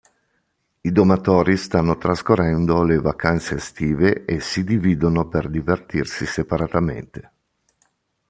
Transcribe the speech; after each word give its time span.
I 0.81 0.91
Domatori 0.91 1.55
stanno 1.57 1.95
trascorrendo 1.95 2.81
le 2.81 2.97
vacanze 2.97 3.57
estive 3.57 4.25
e 4.25 4.39
si 4.39 4.63
dividono 4.63 5.27
per 5.27 5.47
divertirsi 5.47 6.25
separatamente. 6.25 7.31